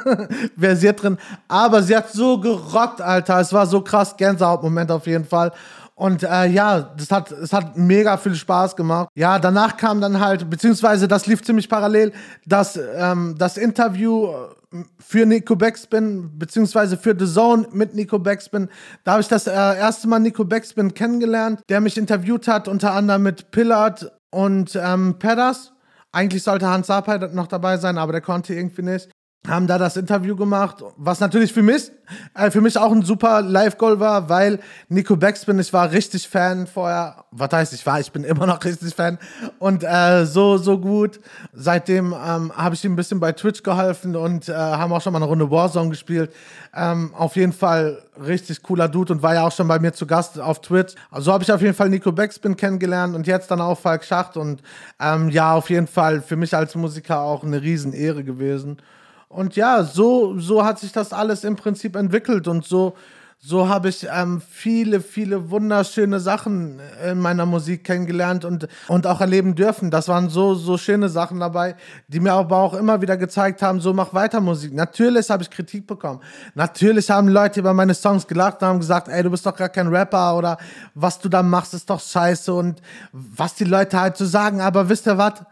versiert 0.58 1.00
drin. 1.00 1.16
Aber 1.46 1.84
sie 1.84 1.96
hat 1.96 2.10
so 2.10 2.40
gerockt, 2.40 3.00
Alter. 3.00 3.38
Es 3.38 3.52
war 3.52 3.68
so 3.68 3.82
krass, 3.82 4.16
Gänsehautmoment 4.16 4.90
auf 4.90 5.06
jeden 5.06 5.24
Fall. 5.24 5.52
Und 5.98 6.22
äh, 6.22 6.46
ja, 6.48 6.80
das 6.82 7.10
hat, 7.10 7.32
es 7.32 7.54
hat 7.54 7.78
mega 7.78 8.18
viel 8.18 8.34
Spaß 8.34 8.76
gemacht. 8.76 9.08
Ja, 9.14 9.38
danach 9.38 9.78
kam 9.78 10.02
dann 10.02 10.20
halt, 10.20 10.48
beziehungsweise 10.50 11.08
das 11.08 11.26
lief 11.26 11.42
ziemlich 11.42 11.70
parallel, 11.70 12.12
das, 12.44 12.78
ähm, 12.94 13.34
das 13.38 13.56
Interview 13.56 14.26
äh, 14.26 14.84
für 14.98 15.24
Nico 15.24 15.56
Backspin, 15.56 16.38
beziehungsweise 16.38 16.98
für 16.98 17.16
The 17.18 17.26
Zone 17.26 17.68
mit 17.72 17.94
Nico 17.94 18.18
Backspin. 18.18 18.68
Da 19.04 19.12
habe 19.12 19.22
ich 19.22 19.28
das 19.28 19.46
äh, 19.46 19.52
erste 19.52 20.06
Mal 20.06 20.18
Nico 20.18 20.44
Backspin 20.44 20.92
kennengelernt, 20.92 21.62
der 21.70 21.80
mich 21.80 21.96
interviewt 21.96 22.46
hat, 22.46 22.68
unter 22.68 22.92
anderem 22.92 23.22
mit 23.22 23.50
Pillard 23.50 24.12
und 24.30 24.76
ähm, 24.76 25.18
Pedders. 25.18 25.72
Eigentlich 26.12 26.42
sollte 26.42 26.68
Hans 26.68 26.88
Sapai 26.88 27.16
noch 27.32 27.46
dabei 27.46 27.78
sein, 27.78 27.96
aber 27.96 28.12
der 28.12 28.20
konnte 28.20 28.54
irgendwie 28.54 28.82
nicht 28.82 29.08
haben 29.48 29.66
da 29.66 29.78
das 29.78 29.96
Interview 29.96 30.36
gemacht, 30.36 30.82
was 30.96 31.20
natürlich 31.20 31.52
für 31.52 31.62
mich, 31.62 31.90
äh, 32.34 32.50
für 32.50 32.60
mich 32.60 32.78
auch 32.78 32.92
ein 32.92 33.02
super 33.02 33.42
Live-Goal 33.42 34.00
war, 34.00 34.28
weil 34.28 34.60
Nico 34.88 35.16
Backspin, 35.16 35.58
ich 35.58 35.72
war 35.72 35.92
richtig 35.92 36.28
Fan 36.28 36.66
vorher, 36.66 37.24
was 37.30 37.50
heißt 37.52 37.72
ich 37.72 37.84
war, 37.86 38.00
ich 38.00 38.12
bin 38.12 38.24
immer 38.24 38.46
noch 38.46 38.64
richtig 38.64 38.94
Fan 38.94 39.18
und 39.58 39.84
äh, 39.84 40.24
so, 40.26 40.58
so 40.58 40.78
gut. 40.78 41.20
Seitdem 41.52 42.12
ähm, 42.12 42.52
habe 42.56 42.74
ich 42.74 42.84
ihm 42.84 42.92
ein 42.92 42.96
bisschen 42.96 43.20
bei 43.20 43.32
Twitch 43.32 43.62
geholfen 43.62 44.16
und 44.16 44.48
äh, 44.48 44.54
haben 44.54 44.92
auch 44.92 45.00
schon 45.00 45.12
mal 45.12 45.18
eine 45.18 45.26
Runde 45.26 45.50
Warzone 45.50 45.90
gespielt. 45.90 46.32
Ähm, 46.74 47.14
auf 47.14 47.36
jeden 47.36 47.52
Fall 47.52 48.02
richtig 48.22 48.62
cooler 48.62 48.88
Dude 48.88 49.12
und 49.12 49.22
war 49.22 49.34
ja 49.34 49.46
auch 49.46 49.52
schon 49.52 49.68
bei 49.68 49.78
mir 49.78 49.92
zu 49.92 50.06
Gast 50.06 50.38
auf 50.38 50.60
Twitch. 50.60 50.94
Also 51.10 51.32
habe 51.32 51.44
ich 51.44 51.52
auf 51.52 51.60
jeden 51.60 51.74
Fall 51.74 51.88
Nico 51.88 52.12
Backspin 52.12 52.56
kennengelernt 52.56 53.14
und 53.14 53.26
jetzt 53.26 53.50
dann 53.50 53.60
auch 53.60 53.78
Falk 53.78 54.04
Schacht 54.04 54.36
und 54.36 54.62
ähm, 55.00 55.30
ja, 55.30 55.52
auf 55.54 55.70
jeden 55.70 55.86
Fall 55.86 56.20
für 56.20 56.36
mich 56.36 56.54
als 56.54 56.74
Musiker 56.74 57.20
auch 57.20 57.44
eine 57.44 57.62
Riesenehre 57.62 58.24
gewesen. 58.24 58.78
Und 59.28 59.56
ja, 59.56 59.82
so, 59.82 60.38
so 60.38 60.64
hat 60.64 60.78
sich 60.78 60.92
das 60.92 61.12
alles 61.12 61.44
im 61.44 61.56
Prinzip 61.56 61.96
entwickelt 61.96 62.46
und 62.46 62.64
so, 62.64 62.94
so 63.38 63.68
habe 63.68 63.90
ich 63.90 64.06
ähm, 64.10 64.40
viele, 64.40 65.00
viele 65.00 65.50
wunderschöne 65.50 66.20
Sachen 66.20 66.80
in 67.04 67.18
meiner 67.18 67.44
Musik 67.44 67.84
kennengelernt 67.84 68.44
und, 68.44 68.66
und 68.88 69.06
auch 69.06 69.20
erleben 69.20 69.54
dürfen. 69.54 69.90
Das 69.90 70.08
waren 70.08 70.30
so, 70.30 70.54
so 70.54 70.78
schöne 70.78 71.08
Sachen 71.08 71.38
dabei, 71.38 71.76
die 72.08 72.18
mir 72.18 72.32
aber 72.32 72.56
auch 72.56 72.74
immer 72.74 73.02
wieder 73.02 73.16
gezeigt 73.16 73.62
haben, 73.62 73.80
so 73.80 73.92
mach 73.92 74.14
weiter 74.14 74.40
Musik. 74.40 74.72
Natürlich 74.72 75.28
habe 75.28 75.42
ich 75.42 75.50
Kritik 75.50 75.86
bekommen. 75.86 76.20
Natürlich 76.54 77.10
haben 77.10 77.28
Leute 77.28 77.60
über 77.60 77.74
meine 77.74 77.94
Songs 77.94 78.26
gelacht 78.26 78.62
und 78.62 78.68
haben 78.68 78.80
gesagt, 78.80 79.08
ey, 79.08 79.22
du 79.22 79.30
bist 79.30 79.44
doch 79.44 79.54
gar 79.54 79.68
kein 79.68 79.88
Rapper 79.88 80.36
oder 80.36 80.56
was 80.94 81.18
du 81.18 81.28
da 81.28 81.42
machst, 81.42 81.74
ist 81.74 81.90
doch 81.90 82.00
scheiße 82.00 82.52
und 82.52 82.80
was 83.12 83.54
die 83.54 83.64
Leute 83.64 84.00
halt 84.00 84.16
so 84.16 84.24
sagen. 84.24 84.60
Aber 84.60 84.88
wisst 84.88 85.06
ihr 85.06 85.18
was? 85.18 85.44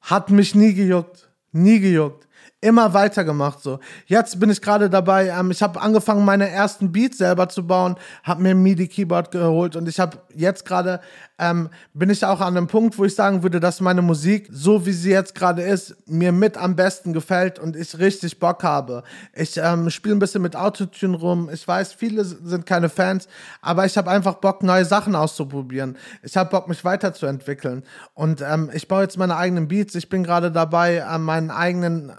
Hat 0.00 0.30
mich 0.30 0.54
nie 0.54 0.72
gejuckt. 0.72 1.28
Nie 1.52 1.80
gejuckt 1.80 2.26
immer 2.66 2.92
weitergemacht 2.94 3.62
so. 3.62 3.78
Jetzt 4.06 4.40
bin 4.40 4.50
ich 4.50 4.60
gerade 4.60 4.90
dabei, 4.90 5.28
ähm, 5.28 5.52
ich 5.52 5.62
habe 5.62 5.80
angefangen, 5.80 6.24
meine 6.24 6.48
ersten 6.50 6.90
Beats 6.90 7.18
selber 7.18 7.48
zu 7.48 7.64
bauen, 7.64 7.94
habe 8.24 8.42
mir 8.42 8.50
ein 8.50 8.62
MIDI-Keyboard 8.62 9.30
geholt 9.30 9.76
und 9.76 9.88
ich 9.88 10.00
habe 10.00 10.18
jetzt 10.34 10.64
gerade, 10.64 11.00
ähm, 11.38 11.68
bin 11.94 12.10
ich 12.10 12.24
auch 12.24 12.40
an 12.40 12.56
einem 12.56 12.66
Punkt, 12.66 12.98
wo 12.98 13.04
ich 13.04 13.14
sagen 13.14 13.44
würde, 13.44 13.60
dass 13.60 13.80
meine 13.80 14.02
Musik, 14.02 14.48
so 14.50 14.84
wie 14.84 14.92
sie 14.92 15.10
jetzt 15.10 15.36
gerade 15.36 15.62
ist, 15.62 15.96
mir 16.08 16.32
mit 16.32 16.56
am 16.56 16.74
besten 16.74 17.12
gefällt 17.12 17.60
und 17.60 17.76
ich 17.76 17.98
richtig 17.98 18.40
Bock 18.40 18.64
habe. 18.64 19.04
Ich 19.32 19.56
ähm, 19.58 19.88
spiele 19.90 20.16
ein 20.16 20.18
bisschen 20.18 20.42
mit 20.42 20.56
Autotune 20.56 21.16
rum. 21.16 21.48
Ich 21.52 21.66
weiß, 21.66 21.92
viele 21.92 22.24
sind 22.24 22.66
keine 22.66 22.88
Fans, 22.88 23.28
aber 23.60 23.86
ich 23.86 23.96
habe 23.96 24.10
einfach 24.10 24.34
Bock, 24.34 24.64
neue 24.64 24.84
Sachen 24.84 25.14
auszuprobieren. 25.14 25.96
Ich 26.22 26.36
habe 26.36 26.50
Bock, 26.50 26.66
mich 26.66 26.84
weiterzuentwickeln. 26.84 27.84
Und 28.14 28.40
ähm, 28.40 28.70
ich 28.72 28.88
baue 28.88 29.02
jetzt 29.02 29.18
meine 29.18 29.36
eigenen 29.36 29.68
Beats. 29.68 29.94
Ich 29.94 30.08
bin 30.08 30.24
gerade 30.24 30.50
dabei, 30.50 30.96
äh, 30.96 31.18
meinen 31.18 31.52
eigenen 31.52 32.12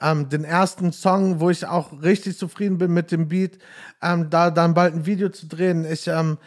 ähm, 0.00 0.28
den 0.28 0.44
ersten 0.44 0.92
Song, 0.92 1.40
wo 1.40 1.50
ich 1.50 1.66
auch 1.66 2.02
richtig 2.02 2.38
zufrieden 2.38 2.78
bin 2.78 2.92
mit 2.92 3.10
dem 3.10 3.28
Beat, 3.28 3.58
ähm, 4.02 4.30
da 4.30 4.50
dann 4.50 4.74
bald 4.74 4.94
ein 4.94 5.06
Video 5.06 5.28
zu 5.28 5.46
drehen. 5.46 5.84
Ich, 5.84 6.06
ähm, 6.08 6.38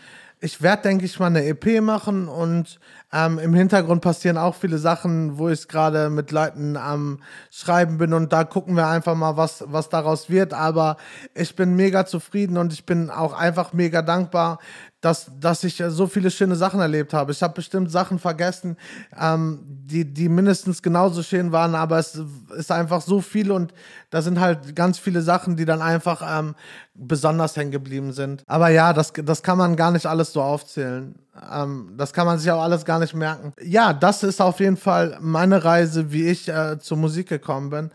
ich 0.44 0.62
werde, 0.62 0.84
denke 0.84 1.06
ich, 1.06 1.20
mal 1.20 1.28
eine 1.28 1.46
EP 1.46 1.82
machen 1.82 2.28
und 2.28 2.80
ähm, 3.14 3.38
im 3.38 3.54
Hintergrund 3.54 4.02
passieren 4.02 4.38
auch 4.38 4.56
viele 4.56 4.80
Sachen, 4.80 5.38
wo 5.38 5.50
ich 5.50 5.68
gerade 5.68 6.10
mit 6.10 6.32
Leuten 6.32 6.78
am 6.78 7.20
Schreiben 7.52 8.00
bin 8.00 8.14
und 8.14 8.34
da 8.34 8.44
gucken 8.44 8.76
wir 8.76 8.88
einfach 8.88 9.16
mal, 9.16 9.38
was, 9.38 9.64
was 9.68 9.90
daraus 9.90 10.30
wird. 10.30 10.54
Aber 10.54 10.98
ich 11.36 11.56
bin 11.56 11.76
mega 11.76 12.08
zufrieden 12.08 12.58
und 12.58 12.74
ich 12.74 12.86
bin 12.86 13.12
auch 13.12 13.34
einfach 13.34 13.74
mega 13.74 14.02
dankbar, 14.02 14.58
dass, 15.02 15.32
dass 15.40 15.64
ich 15.64 15.84
so 15.88 16.08
viele 16.08 16.32
schöne 16.32 16.56
Sachen 16.56 16.80
erlebt 16.80 17.14
habe. 17.14 17.32
Ich 17.32 17.44
habe 17.44 17.54
bestimmt 17.54 17.92
Sachen 17.92 18.18
vergessen, 18.18 18.78
ähm, 19.20 19.81
die, 19.92 20.06
die 20.06 20.30
mindestens 20.30 20.82
genauso 20.82 21.22
schön 21.22 21.52
waren, 21.52 21.76
aber 21.76 22.00
es 22.00 22.20
ist 22.56 22.72
einfach 22.72 23.02
so 23.02 23.22
viel 23.22 23.52
und 23.52 23.74
da 24.10 24.22
sind 24.22 24.40
halt 24.40 24.76
ganz 24.76 24.98
viele 24.98 25.22
Sachen, 25.22 25.58
die 25.58 25.66
dann 25.66 25.82
einfach 25.82 26.22
ähm, 26.40 26.56
besonders 26.94 27.56
hängen 27.56 27.72
geblieben 27.72 28.14
sind. 28.14 28.44
Aber 28.48 28.70
ja, 28.70 28.94
das, 28.94 29.14
das 29.14 29.44
kann 29.44 29.58
man 29.58 29.76
gar 29.76 29.92
nicht 29.92 30.06
alles 30.06 30.34
so 30.34 30.42
aufzählen. 30.42 31.16
Ähm, 31.54 31.94
das 31.98 32.14
kann 32.14 32.26
man 32.26 32.40
sich 32.40 32.50
auch 32.52 32.62
alles 32.62 32.86
gar 32.86 33.00
nicht 33.00 33.14
merken. 33.14 33.54
Ja, 33.62 33.94
das 33.94 34.24
ist 34.24 34.42
auf 34.42 34.60
jeden 34.60 34.78
Fall 34.78 35.18
meine 35.22 35.64
Reise, 35.64 36.12
wie 36.12 36.28
ich 36.28 36.48
äh, 36.48 36.80
zur 36.80 36.98
Musik 36.98 37.30
gekommen 37.30 37.70
bin. 37.70 37.92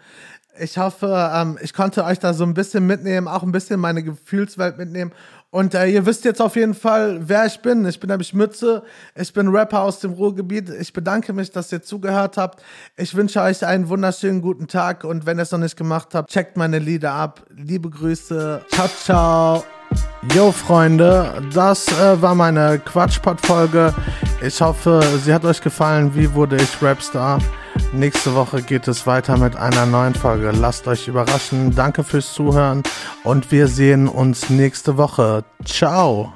Ich 0.58 0.78
hoffe, 0.78 1.30
ähm, 1.34 1.58
ich 1.60 1.74
konnte 1.74 2.04
euch 2.04 2.18
da 2.18 2.32
so 2.32 2.44
ein 2.44 2.54
bisschen 2.54 2.86
mitnehmen, 2.86 3.28
auch 3.28 3.42
ein 3.42 3.52
bisschen 3.52 3.80
meine 3.80 4.02
Gefühlswelt 4.02 4.78
mitnehmen 4.78 5.12
und 5.56 5.72
äh, 5.72 5.86
ihr 5.86 6.04
wisst 6.04 6.26
jetzt 6.26 6.42
auf 6.42 6.54
jeden 6.54 6.74
Fall, 6.74 7.18
wer 7.28 7.46
ich 7.46 7.60
bin. 7.60 7.86
Ich 7.86 7.98
bin 7.98 8.10
nämlich 8.10 8.34
Mütze. 8.34 8.82
Ich 9.14 9.32
bin 9.32 9.48
Rapper 9.48 9.80
aus 9.80 10.00
dem 10.00 10.12
Ruhrgebiet. 10.12 10.68
Ich 10.68 10.92
bedanke 10.92 11.32
mich, 11.32 11.50
dass 11.50 11.72
ihr 11.72 11.80
zugehört 11.80 12.36
habt. 12.36 12.62
Ich 12.94 13.14
wünsche 13.14 13.40
euch 13.40 13.64
einen 13.64 13.88
wunderschönen 13.88 14.42
guten 14.42 14.68
Tag. 14.68 15.04
Und 15.04 15.24
wenn 15.24 15.38
ihr 15.38 15.44
es 15.44 15.52
noch 15.52 15.58
nicht 15.58 15.78
gemacht 15.78 16.08
habt, 16.12 16.30
checkt 16.30 16.58
meine 16.58 16.78
Lieder 16.78 17.12
ab. 17.12 17.40
Liebe 17.56 17.88
Grüße. 17.88 18.66
Ciao, 18.68 18.88
ciao. 19.02 19.64
Yo, 20.34 20.52
Freunde. 20.52 21.42
Das 21.54 21.88
äh, 21.88 22.20
war 22.20 22.34
meine 22.34 22.78
Quatschpot-Folge. 22.78 23.94
Ich 24.42 24.60
hoffe, 24.60 25.00
sie 25.24 25.32
hat 25.32 25.46
euch 25.46 25.62
gefallen. 25.62 26.14
Wie 26.14 26.34
wurde 26.34 26.56
ich 26.56 26.82
Rapstar? 26.82 27.38
Nächste 27.92 28.34
Woche 28.34 28.62
geht 28.62 28.88
es 28.88 29.06
weiter 29.06 29.36
mit 29.36 29.56
einer 29.56 29.86
neuen 29.86 30.14
Folge. 30.14 30.50
Lasst 30.50 30.86
euch 30.86 31.08
überraschen. 31.08 31.74
Danke 31.74 32.04
fürs 32.04 32.32
Zuhören 32.32 32.82
und 33.24 33.50
wir 33.52 33.68
sehen 33.68 34.08
uns 34.08 34.50
nächste 34.50 34.96
Woche. 34.96 35.44
Ciao. 35.64 36.32